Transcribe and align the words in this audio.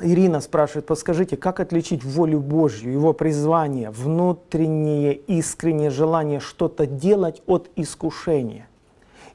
Ирина 0.00 0.40
спрашивает, 0.40 0.86
подскажите, 0.86 1.36
как 1.36 1.60
отличить 1.60 2.04
волю 2.04 2.40
Божью, 2.40 2.92
его 2.92 3.12
призвание, 3.12 3.90
внутреннее 3.90 5.14
искреннее 5.14 5.90
желание 5.90 6.40
что-то 6.40 6.86
делать 6.86 7.42
от 7.46 7.68
искушения? 7.74 8.68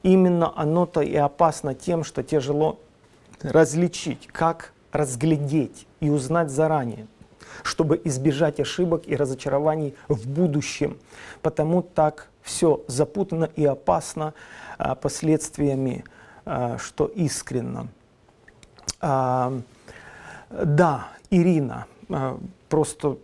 Именно 0.02 0.52
оно-то 0.56 1.00
и 1.00 1.16
опасно 1.16 1.74
тем, 1.74 2.04
что 2.04 2.22
тяжело 2.22 2.78
различить, 3.42 4.26
как 4.26 4.72
разглядеть 4.92 5.86
и 6.00 6.08
узнать 6.08 6.50
заранее, 6.50 7.06
чтобы 7.62 8.00
избежать 8.04 8.60
ошибок 8.60 9.02
и 9.06 9.16
разочарований 9.16 9.94
в 10.08 10.26
будущем. 10.28 10.98
Потому 11.42 11.82
так 11.82 12.28
все 12.42 12.82
запутано 12.86 13.50
и 13.56 13.64
опасно 13.64 14.34
а, 14.78 14.94
последствиями, 14.94 16.04
а, 16.44 16.78
что 16.78 17.06
искренно. 17.06 17.88
Да, 20.50 21.08
Ирина, 21.30 21.86
а, 22.08 22.38
просто 22.68 23.18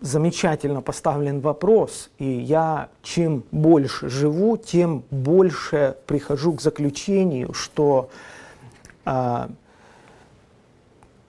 замечательно 0.00 0.80
поставлен 0.80 1.40
вопрос, 1.40 2.10
и 2.18 2.24
я 2.24 2.88
чем 3.02 3.44
больше 3.50 4.08
живу, 4.08 4.56
тем 4.56 5.04
больше 5.10 5.96
прихожу 6.06 6.54
к 6.54 6.62
заключению, 6.62 7.52
что, 7.52 8.10
а, 9.04 9.50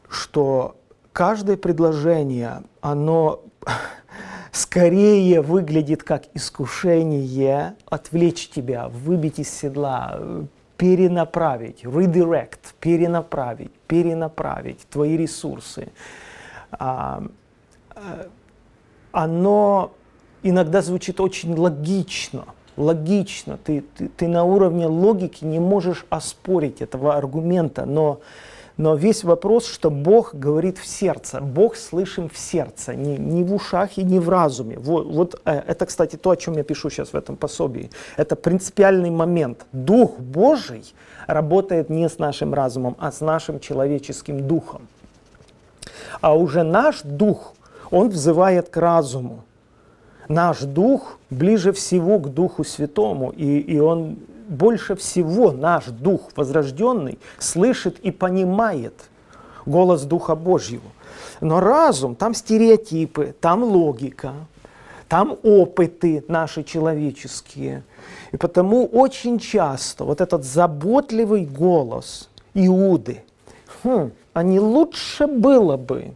что 0.10 0.76
каждое 1.12 1.58
предложение, 1.58 2.64
оно 2.80 3.42
скорее 4.52 5.42
выглядит 5.42 6.04
как 6.04 6.26
искушение 6.34 7.76
отвлечь 7.86 8.50
тебя, 8.50 8.88
выбить 8.88 9.40
из 9.40 9.50
седла, 9.50 10.20
перенаправить, 10.82 11.84
redirect, 11.84 12.74
перенаправить, 12.80 13.72
перенаправить 13.88 14.80
твои 14.90 15.16
ресурсы. 15.16 15.90
А, 16.72 17.24
э, 17.96 18.26
оно 19.12 19.92
иногда 20.42 20.82
звучит 20.82 21.20
очень 21.20 21.56
логично, 21.56 22.46
логично. 22.78 23.60
Ты, 23.64 23.84
ты, 23.96 24.08
ты 24.08 24.28
на 24.28 24.44
уровне 24.44 24.88
логики 24.88 25.46
не 25.46 25.60
можешь 25.60 26.04
оспорить 26.10 26.82
этого 26.82 27.14
аргумента, 27.14 27.86
но 27.86 28.22
но 28.82 28.96
весь 28.96 29.24
вопрос, 29.24 29.68
что 29.68 29.92
Бог 29.92 30.34
говорит 30.34 30.80
в 30.80 30.88
сердце. 30.88 31.40
Бог 31.40 31.76
слышим 31.76 32.30
в 32.30 32.38
сердце, 32.38 32.96
не, 32.96 33.16
не 33.16 33.44
в 33.44 33.54
ушах 33.54 34.00
и 34.00 34.04
не 34.04 34.20
в 34.20 34.28
разуме. 34.28 34.80
Вот, 34.80 35.06
вот 35.06 35.40
э, 35.46 35.62
это, 35.68 35.86
кстати, 35.86 36.16
то, 36.16 36.32
о 36.32 36.36
чем 36.36 36.58
я 36.58 36.64
пишу 36.64 36.90
сейчас 36.90 37.14
в 37.14 37.16
этом 37.16 37.36
пособии. 37.36 37.92
Это 38.18 38.36
принципиальный 38.36 39.12
момент. 39.12 39.68
Дух 39.72 40.18
Божий 40.18 40.84
работает 41.28 41.92
не 41.92 42.10
с 42.10 42.18
нашим 42.18 42.56
разумом, 42.56 42.96
а 42.98 43.12
с 43.12 43.22
нашим 43.22 43.60
человеческим 43.60 44.48
духом. 44.48 44.88
А 46.20 46.36
уже 46.36 46.64
наш 46.64 47.02
дух, 47.04 47.54
он 47.92 48.10
взывает 48.10 48.70
к 48.70 48.78
разуму. 48.78 49.44
Наш 50.28 50.62
дух 50.62 51.20
ближе 51.30 51.72
всего 51.72 52.18
к 52.18 52.34
Духу 52.34 52.64
Святому, 52.64 53.30
и, 53.30 53.60
и 53.60 53.80
он 53.80 54.18
больше 54.52 54.96
всего 54.96 55.52
наш 55.52 55.86
Дух 55.86 56.30
возрожденный 56.36 57.18
слышит 57.40 58.00
и 58.00 58.12
понимает 58.12 58.94
голос 59.66 60.04
Духа 60.04 60.36
Божьего. 60.36 60.84
Но 61.40 61.60
разум, 61.60 62.16
там 62.16 62.34
стереотипы, 62.34 63.34
там 63.40 63.64
логика, 63.64 64.34
там 65.08 65.38
опыты 65.44 66.24
наши 66.28 66.64
человеческие. 66.64 67.84
И 68.32 68.38
потому 68.38 68.86
очень 68.86 69.40
часто 69.40 70.04
вот 70.04 70.22
этот 70.22 70.44
заботливый 70.44 71.46
голос 71.46 72.30
Иуды, 72.54 73.24
хм, 73.84 74.12
а 74.34 74.44
не 74.44 74.60
лучше 74.60 75.28
было 75.28 75.78
бы, 75.78 76.14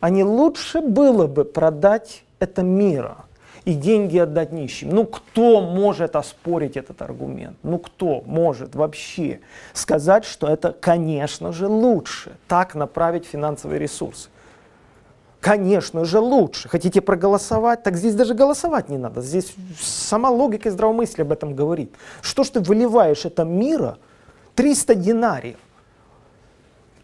а 0.00 0.10
не 0.10 0.24
лучше 0.24 0.82
было 0.82 1.26
бы 1.26 1.44
продать 1.44 2.24
это 2.38 2.62
мира– 2.62 3.24
и 3.64 3.74
деньги 3.74 4.18
отдать 4.18 4.52
нищим. 4.52 4.90
Ну 4.90 5.06
кто 5.06 5.60
может 5.60 6.16
оспорить 6.16 6.76
этот 6.76 7.00
аргумент? 7.02 7.56
Ну 7.62 7.78
кто 7.78 8.22
может 8.26 8.74
вообще 8.74 9.40
сказать, 9.72 10.24
что 10.24 10.48
это, 10.48 10.72
конечно 10.72 11.52
же, 11.52 11.68
лучше 11.68 12.32
так 12.48 12.74
направить 12.74 13.24
финансовые 13.24 13.78
ресурсы? 13.78 14.28
Конечно 15.40 16.04
же 16.04 16.20
лучше. 16.20 16.68
Хотите 16.68 17.00
проголосовать? 17.00 17.82
Так 17.82 17.96
здесь 17.96 18.14
даже 18.14 18.34
голосовать 18.34 18.88
не 18.88 18.98
надо. 18.98 19.20
Здесь 19.20 19.54
сама 19.80 20.30
логика 20.30 20.68
и 20.68 20.72
здравомыслие 20.72 21.24
об 21.24 21.32
этом 21.32 21.54
говорит. 21.54 21.92
Что 22.20 22.44
ж 22.44 22.50
ты 22.50 22.60
выливаешь 22.60 23.24
это 23.24 23.44
мира 23.44 23.98
300 24.54 24.94
динариев, 24.94 25.58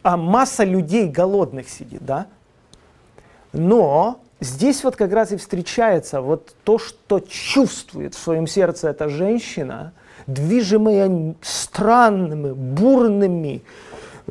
а 0.02 0.16
масса 0.16 0.62
людей 0.64 1.08
голодных 1.08 1.68
сидит, 1.68 2.04
да? 2.04 2.26
Но 3.52 4.20
Здесь 4.40 4.84
вот 4.84 4.94
как 4.94 5.12
раз 5.12 5.32
и 5.32 5.36
встречается 5.36 6.20
вот 6.20 6.54
то, 6.62 6.78
что 6.78 7.18
чувствует 7.18 8.14
в 8.14 8.18
своем 8.18 8.46
сердце 8.46 8.90
эта 8.90 9.08
женщина, 9.08 9.92
движимая 10.28 11.34
странными, 11.42 12.52
бурными 12.52 13.62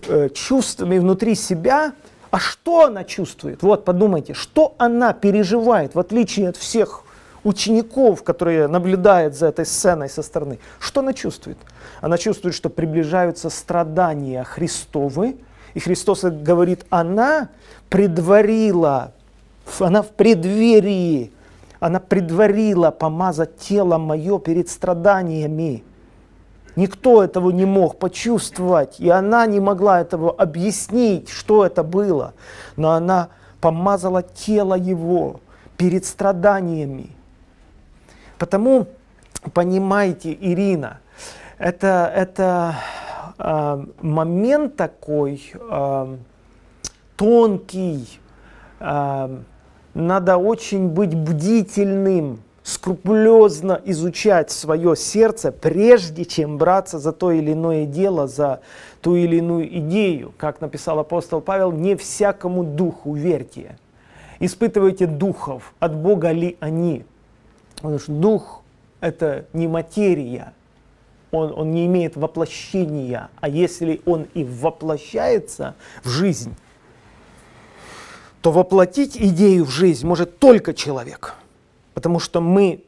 э, 0.07 0.29
чувствами 0.29 0.97
внутри 0.97 1.35
себя. 1.35 1.91
А 2.31 2.39
что 2.39 2.85
она 2.85 3.03
чувствует? 3.03 3.61
Вот 3.63 3.83
подумайте, 3.83 4.33
что 4.33 4.75
она 4.77 5.11
переживает, 5.11 5.93
в 5.93 5.99
отличие 5.99 6.49
от 6.49 6.55
всех 6.55 7.03
учеников, 7.43 8.23
которые 8.23 8.67
наблюдают 8.67 9.35
за 9.35 9.47
этой 9.47 9.65
сценой 9.65 10.09
со 10.09 10.21
стороны. 10.21 10.59
Что 10.79 11.01
она 11.01 11.13
чувствует? 11.13 11.57
Она 11.99 12.17
чувствует, 12.17 12.55
что 12.55 12.69
приближаются 12.69 13.49
страдания 13.49 14.43
Христовы, 14.45 15.35
и 15.73 15.79
Христос 15.79 16.23
говорит, 16.23 16.85
она 16.89 17.49
предварила 17.89 19.13
она 19.79 20.01
в 20.01 20.09
преддверии, 20.09 21.31
она 21.79 21.99
предварила 21.99 22.91
помазать 22.91 23.57
тело 23.57 23.97
мое 23.97 24.39
перед 24.39 24.69
страданиями. 24.69 25.83
Никто 26.75 27.23
этого 27.23 27.49
не 27.49 27.65
мог 27.65 27.97
почувствовать, 27.97 28.99
и 28.99 29.09
она 29.09 29.45
не 29.47 29.59
могла 29.59 30.01
этого 30.01 30.31
объяснить, 30.31 31.29
что 31.29 31.65
это 31.65 31.83
было. 31.83 32.33
Но 32.75 32.91
она 32.91 33.29
помазала 33.61 34.21
тело 34.21 34.75
его 34.75 35.39
перед 35.75 36.05
страданиями. 36.05 37.09
Потому, 38.37 38.87
понимаете, 39.53 40.37
Ирина, 40.39 40.99
это, 41.57 42.11
это 42.15 42.75
э, 43.39 43.85
момент 44.01 44.75
такой 44.75 45.51
э, 45.53 46.17
тонкий, 47.15 48.19
э, 48.79 49.39
надо 49.97 50.37
очень 50.37 50.89
быть 50.89 51.15
бдительным, 51.15 52.39
скрупулезно 52.63 53.81
изучать 53.85 54.51
свое 54.51 54.95
сердце, 54.95 55.51
прежде 55.51 56.23
чем 56.25 56.57
браться 56.57 56.99
за 56.99 57.11
то 57.11 57.31
или 57.31 57.53
иное 57.53 57.85
дело, 57.85 58.27
за 58.27 58.61
ту 59.01 59.15
или 59.15 59.37
иную 59.37 59.67
идею. 59.79 60.33
Как 60.37 60.61
написал 60.61 60.99
апостол 60.99 61.41
Павел, 61.41 61.71
не 61.71 61.95
всякому 61.95 62.63
духу 62.63 63.13
верьте. 63.13 63.77
Испытывайте 64.39 65.07
духов, 65.07 65.73
от 65.79 65.95
Бога 65.95 66.31
ли 66.31 66.57
они. 66.59 67.03
Потому 67.77 67.97
что 67.97 68.11
дух– 68.11 68.63
это 69.01 69.45
не 69.53 69.67
материя, 69.67 70.53
он, 71.31 71.53
он 71.55 71.71
не 71.71 71.87
имеет 71.87 72.15
воплощения. 72.15 73.29
А 73.39 73.49
если 73.49 74.01
он 74.05 74.27
и 74.35 74.43
воплощается 74.43 75.73
в 76.03 76.09
жизнь, 76.09 76.55
то 78.47 78.51
воплотить 78.51 79.17
идею 79.17 79.65
в 79.65 79.71
жизнь 79.71 80.07
может 80.07 80.39
только 80.39 80.73
человек, 80.73 81.33
потому 81.93 82.17
что 82.17 82.39
мы 82.39 82.81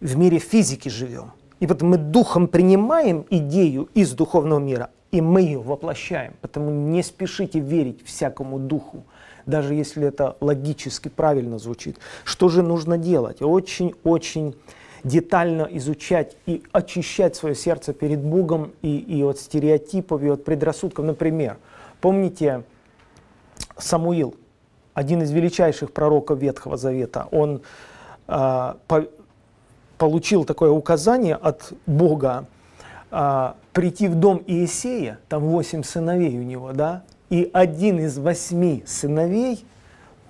в 0.00 0.16
мире 0.16 0.40
физики 0.40 0.88
живем. 0.88 1.30
И 1.60 1.68
вот 1.68 1.80
мы 1.80 1.96
духом 1.96 2.48
принимаем 2.48 3.24
идею 3.30 3.88
из 3.94 4.14
духовного 4.14 4.58
мира, 4.58 4.90
и 5.12 5.20
мы 5.20 5.42
ее 5.42 5.60
воплощаем. 5.60 6.34
Поэтому 6.40 6.72
не 6.72 7.04
спешите 7.04 7.60
верить 7.60 8.04
всякому 8.04 8.58
духу, 8.58 9.04
даже 9.46 9.74
если 9.74 10.08
это 10.08 10.36
логически 10.40 11.08
правильно 11.08 11.60
звучит. 11.60 11.98
Что 12.24 12.48
же 12.48 12.64
нужно 12.64 12.98
делать? 12.98 13.42
Очень-очень 13.42 14.56
детально 15.04 15.68
изучать 15.70 16.36
и 16.46 16.64
очищать 16.72 17.36
свое 17.36 17.54
сердце 17.54 17.92
перед 17.92 18.18
Богом 18.18 18.72
и, 18.82 18.98
и 18.98 19.22
от 19.22 19.38
стереотипов, 19.38 20.20
и 20.24 20.26
от 20.30 20.44
предрассудков. 20.44 21.04
Например, 21.04 21.58
помните 22.00 22.64
Самуил– 23.78 24.34
один 24.96 25.22
из 25.22 25.30
величайших 25.30 25.92
пророков 25.92 26.38
Ветхого 26.38 26.78
Завета, 26.78 27.28
он 27.30 27.60
э, 28.28 28.74
по, 28.88 29.04
получил 29.98 30.44
такое 30.44 30.70
указание 30.70 31.34
от 31.34 31.74
Бога 31.84 32.46
э, 33.10 33.52
прийти 33.74 34.08
в 34.08 34.14
дом 34.14 34.42
Иесея, 34.46 35.18
там 35.28 35.42
восемь 35.42 35.82
сыновей 35.82 36.38
у 36.38 36.42
него, 36.42 36.72
да, 36.72 37.02
и 37.28 37.50
один 37.52 38.00
из 38.00 38.16
восьми 38.16 38.84
сыновей 38.86 39.66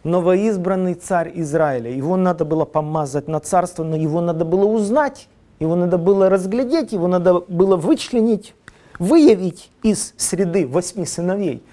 новоизбранный 0.03 0.95
царь 0.95 1.31
Израиля. 1.37 1.93
Его 1.93 2.17
надо 2.17 2.45
было 2.45 2.65
помазать 2.65 3.29
на 3.29 3.39
царство, 3.39 3.85
но 3.85 3.95
его 3.95 4.21
надо 4.21 4.45
было 4.45 4.65
узнать, 4.65 5.29
его 5.61 5.77
надо 5.77 5.97
было 5.97 6.29
разглядеть, 6.29 6.91
его 6.91 7.07
надо 7.07 7.35
было 7.47 7.77
вычленить, 7.77 8.53
выявить 8.99 9.71
из 9.85 10.13
среды 10.17 10.67
восьми 10.67 11.07
сыновей– 11.07 11.63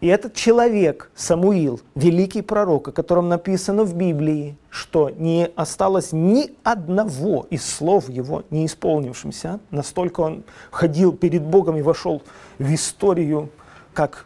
И 0.00 0.06
этот 0.06 0.34
человек, 0.34 1.10
Самуил, 1.14 1.80
великий 1.94 2.40
пророк, 2.40 2.88
о 2.88 2.92
котором 2.92 3.28
написано 3.28 3.84
в 3.84 3.94
Библии, 3.94 4.56
что 4.70 5.10
не 5.10 5.50
осталось 5.56 6.12
ни 6.12 6.54
одного 6.64 7.46
из 7.50 7.66
слов 7.66 8.08
его 8.08 8.44
не 8.48 8.64
исполнившимся, 8.64 9.60
настолько 9.70 10.20
он 10.20 10.44
ходил 10.70 11.12
перед 11.12 11.42
Богом 11.42 11.76
и 11.76 11.82
вошел 11.82 12.22
в 12.58 12.74
историю 12.74 13.50
как 13.92 14.24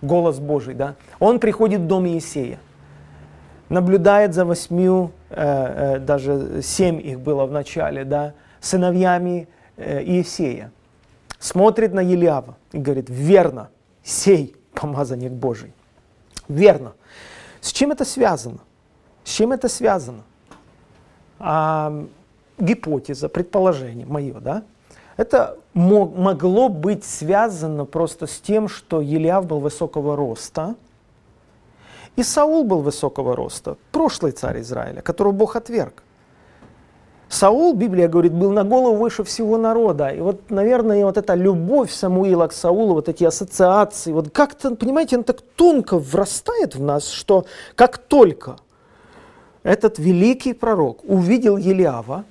голос 0.00 0.38
Божий. 0.38 0.74
Да? 0.74 0.94
Он 1.20 1.38
приходит 1.38 1.82
в 1.82 1.86
дом 1.86 2.06
Иисея, 2.06 2.58
наблюдает 3.68 4.32
за 4.32 4.46
восьмью, 4.46 5.10
э, 5.28 5.96
э, 5.96 5.98
даже 5.98 6.62
семь 6.62 6.98
их 6.98 7.20
было 7.20 7.44
в 7.44 7.52
начале, 7.52 8.04
да, 8.04 8.32
сыновьями 8.60 9.48
э, 9.76 10.02
Иисея. 10.02 10.72
Смотрит 11.38 11.92
на 11.92 12.00
Елиава 12.00 12.56
и 12.72 12.78
говорит, 12.78 13.10
верно, 13.10 13.68
сей 14.02 14.56
помазанник 14.74 15.32
Божий. 15.32 15.72
Верно. 16.48 16.92
С 17.60 17.72
чем 17.72 17.92
это 17.92 18.04
связано? 18.04 18.58
С 19.24 19.30
чем 19.30 19.52
это 19.52 19.68
связано? 19.68 20.22
А, 21.38 22.06
гипотеза, 22.58 23.28
предположение 23.28 24.06
мое, 24.06 24.38
да? 24.40 24.64
Это 25.16 25.58
мог, 25.72 26.16
могло 26.16 26.68
быть 26.68 27.04
связано 27.04 27.84
просто 27.84 28.26
с 28.26 28.40
тем, 28.40 28.68
что 28.68 29.00
Елиав 29.00 29.46
был 29.46 29.60
высокого 29.60 30.16
роста, 30.16 30.74
и 32.16 32.22
Саул 32.22 32.64
был 32.64 32.80
высокого 32.80 33.34
роста, 33.34 33.76
прошлый 33.90 34.32
царь 34.32 34.60
Израиля, 34.60 35.00
которого 35.00 35.32
Бог 35.32 35.56
отверг. 35.56 36.02
Саул, 37.34 37.74
Библия 37.74 38.06
говорит, 38.06 38.32
был 38.32 38.52
на 38.52 38.62
голову 38.62 38.96
выше 38.96 39.24
всего 39.24 39.58
народа. 39.58 40.08
И 40.10 40.20
вот, 40.20 40.50
наверное, 40.50 41.04
вот 41.04 41.16
эта 41.16 41.34
любовь 41.34 41.90
Самуила 41.90 42.46
к 42.46 42.52
Саулу, 42.52 42.94
вот 42.94 43.08
эти 43.08 43.24
ассоциации, 43.24 44.12
вот 44.12 44.30
как-то, 44.30 44.76
понимаете, 44.76 45.16
он 45.16 45.24
так 45.24 45.40
тонко 45.40 45.98
врастает 45.98 46.76
в 46.76 46.82
нас, 46.82 47.08
что 47.10 47.44
как 47.74 47.98
только 47.98 48.56
этот 49.64 49.98
великий 49.98 50.52
пророк 50.52 51.00
увидел 51.02 51.56
Елиава, 51.56 52.24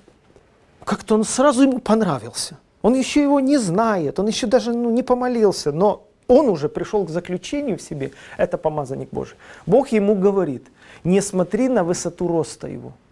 как-то 0.85 1.15
он 1.15 1.25
сразу 1.25 1.63
ему 1.63 1.79
понравился. 1.79 2.57
Он 2.81 2.94
еще 2.94 3.21
его 3.21 3.41
не 3.41 3.57
знает, 3.57 4.19
он 4.19 4.27
еще 4.27 4.47
даже 4.47 4.71
ну, 4.71 4.89
не 4.89 5.03
помолился, 5.03 5.73
но 5.73 6.07
он 6.27 6.47
уже 6.47 6.69
пришел 6.69 7.05
к 7.05 7.09
заключению 7.09 7.77
в 7.77 7.81
себе, 7.81 8.11
это 8.38 8.57
помазанник 8.57 9.09
Божий. 9.11 9.35
Бог 9.65 9.89
ему 9.89 10.15
говорит, 10.15 10.67
не 11.03 11.21
смотри 11.21 11.67
на 11.67 11.83
высоту 11.83 12.29
роста 12.29 12.67
его– 12.67 12.94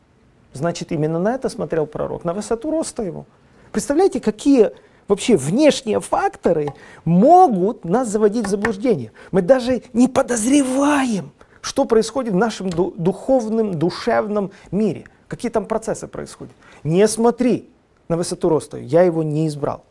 Значит, 0.54 0.92
именно 0.92 1.20
на 1.20 1.36
это 1.36 1.50
смотрел 1.50 1.86
пророк, 1.86 2.24
на 2.26 2.34
высоту 2.34 2.72
роста 2.72 3.04
его. 3.04 3.26
Представляете, 3.72 4.20
какие 4.20 4.72
вообще 5.08 5.38
внешние 5.38 6.00
факторы 6.00 6.74
могут 7.06 7.86
нас 7.86 8.10
заводить 8.10 8.48
в 8.48 8.50
заблуждение. 8.50 9.12
Мы 9.32 9.42
даже 9.42 9.84
не 9.94 10.08
подозреваем, 10.08 11.32
что 11.62 11.86
происходит 11.86 12.34
в 12.34 12.38
нашем 12.38 12.70
духовном, 12.70 13.78
душевном 13.78 14.52
мире. 14.72 15.06
Какие 15.28 15.52
там 15.52 15.66
процессы 15.66 16.08
происходят. 16.08 16.54
Не 16.84 17.08
смотри 17.08 17.70
на 18.10 18.18
высоту 18.18 18.50
роста, 18.50 18.78
я 18.78 19.04
его 19.04 19.24
не 19.24 19.48
избрал. 19.48 19.86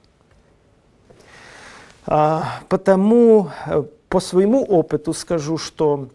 А, 2.06 2.60
потому 2.68 3.48
э, 3.66 3.84
по 4.08 4.20
своему 4.20 4.64
опыту 4.64 5.12
скажу, 5.12 5.56
что 5.56 6.08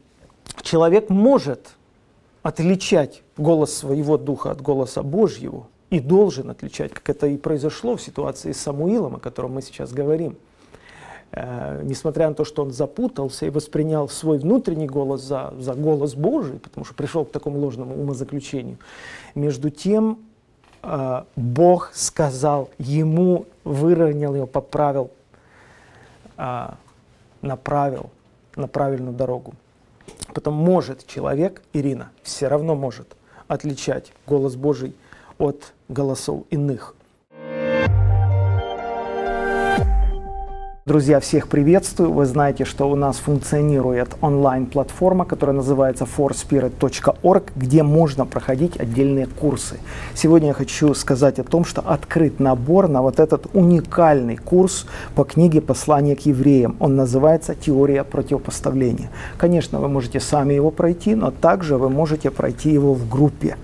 человек 0.61 1.09
может 1.09 1.69
отличать 2.45 3.23
голос 3.37 3.73
своего 3.73 4.19
духа 4.19 4.51
от 4.51 4.61
голоса 4.61 5.01
Божьего 5.01 5.65
и 5.89 5.99
должен 5.99 6.51
отличать, 6.51 6.93
как 6.93 7.09
это 7.09 7.25
и 7.25 7.37
произошло 7.37 7.95
в 7.95 8.01
ситуации 8.03 8.51
с 8.51 8.59
Самуилом, 8.59 9.15
о 9.15 9.19
котором 9.19 9.53
мы 9.53 9.63
сейчас 9.63 9.91
говорим. 9.91 10.37
Э, 11.31 11.81
несмотря 11.81 12.29
на 12.29 12.35
то, 12.35 12.45
что 12.45 12.61
он 12.61 12.71
запутался 12.71 13.47
и 13.47 13.49
воспринял 13.49 14.07
свой 14.09 14.37
внутренний 14.37 14.85
голос 14.85 15.23
за, 15.23 15.55
за 15.57 15.73
голос 15.73 16.13
Божий, 16.13 16.59
потому 16.59 16.85
что 16.85 16.93
пришел 16.93 17.25
к 17.25 17.31
такому 17.31 17.57
ложному 17.57 17.99
умозаключению, 17.99 18.77
между 19.33 19.71
тем 19.71 20.19
э, 20.83 21.23
Бог 21.35 21.89
сказал 21.95 22.69
ему, 22.77 23.47
выровнял 23.63 24.35
его, 24.35 24.45
поправил, 24.45 25.09
э, 26.37 26.67
направил 27.41 28.11
на 28.55 28.67
правильную 28.67 29.15
дорогу. 29.15 29.55
Потом 30.33 30.53
может 30.53 31.05
человек, 31.07 31.61
Ирина, 31.73 32.11
все 32.23 32.47
равно 32.47 32.75
может 32.75 33.15
отличать 33.47 34.11
голос 34.25 34.55
Божий 34.55 34.95
от 35.37 35.73
голосов 35.87 36.43
иных. 36.49 36.95
Друзья, 40.87 41.19
всех 41.19 41.47
приветствую. 41.47 42.11
Вы 42.11 42.27
знаете, 42.27 42.63
что 42.63 42.87
у 42.87 42.95
нас 42.95 43.17
функционирует 43.17 44.15
онлайн-платформа, 44.21 45.25
которая 45.25 45.55
называется 45.55 46.05
forspirit.org, 46.05 47.43
где 47.55 47.81
можно 47.81 48.27
проходить 48.27 48.79
отдельные 48.79 49.25
курсы. 49.25 49.79
Сегодня 50.13 50.49
я 50.49 50.53
хочу 50.53 50.93
сказать 50.93 51.39
о 51.39 51.43
том, 51.43 51.65
что 51.65 51.81
открыт 51.81 52.39
набор 52.39 52.87
на 52.87 53.01
вот 53.01 53.19
этот 53.19 53.47
уникальный 53.53 54.37
курс 54.37 54.85
по 55.15 55.23
книге 55.23 55.59
«Послание 55.59 56.15
к 56.15 56.19
евреям». 56.19 56.75
Он 56.79 56.95
называется 56.95 57.55
«Теория 57.55 58.03
противопоставления». 58.03 59.09
Конечно, 59.39 59.79
вы 59.79 59.87
можете 59.87 60.19
сами 60.19 60.53
его 60.53 60.69
пройти, 60.69 61.15
но 61.15 61.31
также 61.31 61.77
вы 61.77 61.89
можете 61.89 62.29
пройти 62.29 62.69
его 62.69 62.93
в 62.93 63.09
группе. 63.09 63.57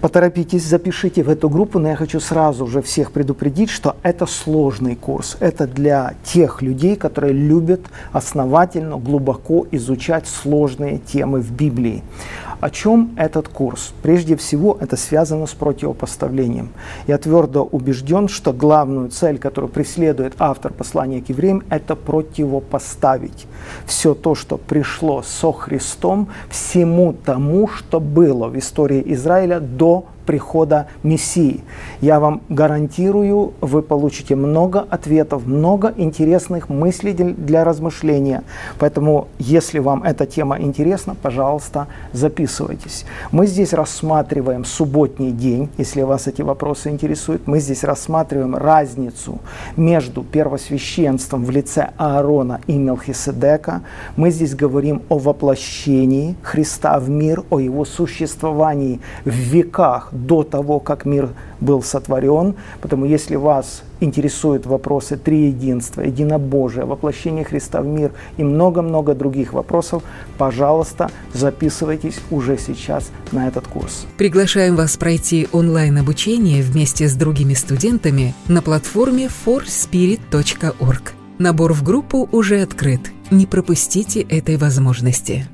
Поторопитесь, 0.00 0.64
запишите 0.64 1.22
в 1.22 1.28
эту 1.28 1.50
группу, 1.50 1.78
но 1.78 1.88
я 1.88 1.96
хочу 1.96 2.20
сразу 2.20 2.66
же 2.66 2.80
всех 2.80 3.12
предупредить, 3.12 3.68
что 3.68 3.96
это 4.02 4.24
сложный 4.24 4.96
курс. 4.96 5.36
Это 5.40 5.66
для 5.66 6.14
тех 6.24 6.62
людей, 6.62 6.96
которые 6.96 7.34
любят 7.34 7.82
основательно, 8.10 8.96
глубоко 8.96 9.66
изучать 9.72 10.26
сложные 10.26 10.98
темы 10.98 11.40
в 11.40 11.52
Библии. 11.52 12.02
О 12.60 12.68
чем 12.68 13.14
этот 13.16 13.48
курс? 13.48 13.94
Прежде 14.02 14.36
всего, 14.36 14.76
это 14.80 14.96
связано 14.96 15.46
с 15.46 15.54
противопоставлением. 15.54 16.68
Я 17.06 17.16
твердо 17.16 17.64
убежден, 17.64 18.28
что 18.28 18.52
главную 18.52 19.08
цель, 19.08 19.38
которую 19.38 19.70
преследует 19.70 20.34
автор 20.38 20.70
послания 20.72 21.22
к 21.22 21.30
евреям, 21.30 21.62
это 21.70 21.96
противопоставить 21.96 23.46
все 23.86 24.14
то, 24.14 24.34
что 24.34 24.58
пришло 24.58 25.22
со 25.22 25.52
Христом, 25.52 26.28
всему 26.50 27.14
тому, 27.24 27.66
что 27.66 27.98
было 27.98 28.48
в 28.48 28.58
истории 28.58 29.02
Израиля 29.06 29.58
до 29.60 30.04
прихода 30.30 30.86
Мессии. 31.02 31.60
Я 32.00 32.20
вам 32.20 32.42
гарантирую, 32.48 33.52
вы 33.60 33.82
получите 33.82 34.36
много 34.36 34.86
ответов, 34.88 35.44
много 35.44 35.92
интересных 35.96 36.68
мыслей 36.68 37.14
для 37.14 37.64
размышления. 37.64 38.44
Поэтому, 38.78 39.26
если 39.40 39.80
вам 39.80 40.04
эта 40.04 40.26
тема 40.26 40.60
интересна, 40.60 41.16
пожалуйста, 41.20 41.88
записывайтесь. 42.12 43.06
Мы 43.32 43.48
здесь 43.48 43.72
рассматриваем 43.72 44.64
субботний 44.64 45.32
день, 45.32 45.68
если 45.78 46.02
вас 46.02 46.28
эти 46.28 46.42
вопросы 46.42 46.90
интересуют. 46.90 47.48
Мы 47.48 47.58
здесь 47.58 47.82
рассматриваем 47.82 48.54
разницу 48.54 49.40
между 49.76 50.22
первосвященством 50.22 51.44
в 51.44 51.50
лице 51.50 51.90
Аарона 51.96 52.60
и 52.68 52.78
Мелхиседека. 52.78 53.82
Мы 54.14 54.30
здесь 54.30 54.54
говорим 54.54 55.02
о 55.08 55.18
воплощении 55.18 56.36
Христа 56.42 57.00
в 57.00 57.10
мир, 57.10 57.42
о 57.50 57.58
его 57.58 57.84
существовании 57.84 59.00
в 59.24 59.30
веках 59.30 60.12
до 60.26 60.42
того, 60.42 60.80
как 60.80 61.04
мир 61.04 61.30
был 61.60 61.82
сотворен. 61.82 62.54
Потому 62.80 63.04
если 63.04 63.36
вас 63.36 63.82
интересуют 64.00 64.66
вопросы 64.66 65.16
триединства, 65.16 66.02
единобожия, 66.02 66.84
воплощения 66.84 67.44
Христа 67.44 67.82
в 67.82 67.86
мир 67.86 68.12
и 68.36 68.44
много-много 68.44 69.14
других 69.14 69.52
вопросов, 69.52 70.02
пожалуйста, 70.38 71.10
записывайтесь 71.34 72.20
уже 72.30 72.58
сейчас 72.58 73.10
на 73.32 73.48
этот 73.48 73.66
курс. 73.66 74.06
Приглашаем 74.16 74.76
вас 74.76 74.96
пройти 74.96 75.48
онлайн-обучение 75.52 76.62
вместе 76.62 77.08
с 77.08 77.14
другими 77.14 77.54
студентами 77.54 78.34
на 78.48 78.62
платформе 78.62 79.28
forspirit.org. 79.46 81.12
Набор 81.38 81.72
в 81.72 81.82
группу 81.82 82.28
уже 82.32 82.60
открыт. 82.60 83.00
Не 83.30 83.46
пропустите 83.46 84.20
этой 84.20 84.56
возможности. 84.56 85.46